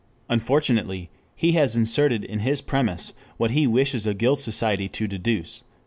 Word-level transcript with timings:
Unfortunately 0.29 1.11
he 1.35 1.51
has 1.51 1.75
inserted 1.75 2.23
in 2.23 2.39
his 2.39 2.59
premise 2.59 3.13
what 3.37 3.51
he 3.51 3.67
wishes 3.67 4.07
a 4.07 4.15
guild 4.15 4.39
society 4.39 4.89
to 4.89 5.07
deduce. 5.07 5.61